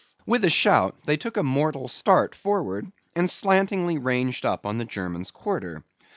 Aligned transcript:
With 0.25 0.43
a 0.45 0.49
shout, 0.49 0.95
they 1.05 1.15
took 1.15 1.37
a 1.37 1.43
mortal 1.43 1.87
start 1.87 2.33
forwards, 2.33 2.87
and 3.15 3.29
slantingly 3.29 3.99
ranged 3.99 4.47
up 4.47 4.65
on 4.65 4.79
the 4.79 4.85
German's 4.85 5.29
quarter. 5.29 5.83